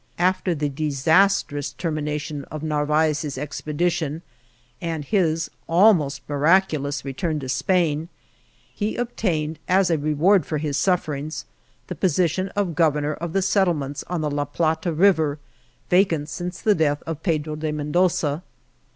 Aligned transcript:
After 0.17 0.55
the 0.55 0.67
disastrous 0.67 1.73
termination 1.73 2.43
of 2.45 2.63
Narvaez's 2.63 3.37
expedition 3.37 4.23
and 4.81 5.05
his 5.05 5.51
(almost 5.69 6.23
mirac 6.27 6.69
ulous) 6.69 7.03
return 7.05 7.39
to 7.39 7.47
Spain, 7.47 8.09
he 8.73 8.95
obtained 8.95 9.59
as 9.67 9.91
a 9.91 9.99
re 9.99 10.15
ward 10.15 10.43
for 10.43 10.57
his 10.57 10.75
sufferings 10.75 11.45
the 11.85 11.93
position 11.93 12.49
of 12.55 12.69
Gov 12.69 12.93
ernor 12.93 13.15
of 13.19 13.33
the 13.33 13.43
settlements 13.43 14.03
on 14.07 14.21
the 14.21 14.31
La 14.31 14.45
Plata 14.45 14.91
river, 14.91 15.37
vacant 15.91 16.29
since 16.29 16.61
the 16.61 16.73
death 16.73 17.03
of 17.05 17.21
Pedro 17.21 17.55
de 17.55 17.71
Mendoza. 17.71 18.41